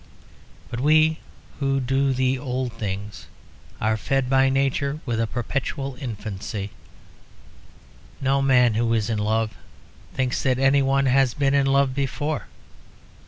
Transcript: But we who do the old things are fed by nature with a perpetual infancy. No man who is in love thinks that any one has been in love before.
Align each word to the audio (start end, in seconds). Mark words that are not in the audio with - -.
But 0.71 0.79
we 0.79 1.19
who 1.59 1.79
do 1.79 2.11
the 2.11 2.39
old 2.39 2.73
things 2.73 3.27
are 3.79 3.95
fed 3.97 4.31
by 4.31 4.49
nature 4.49 4.99
with 5.05 5.21
a 5.21 5.27
perpetual 5.27 5.95
infancy. 6.01 6.71
No 8.19 8.41
man 8.41 8.73
who 8.73 8.91
is 8.95 9.11
in 9.11 9.19
love 9.19 9.55
thinks 10.15 10.41
that 10.41 10.57
any 10.57 10.81
one 10.81 11.05
has 11.05 11.35
been 11.35 11.53
in 11.53 11.67
love 11.67 11.93
before. 11.93 12.47